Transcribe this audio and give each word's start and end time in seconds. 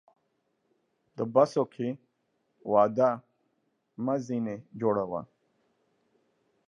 د 1.17 1.19
بسوگى 1.33 1.89
واده 2.71 3.09
مه 4.05 4.15
ځيني 4.25 4.55
جوړوه. 4.79 5.21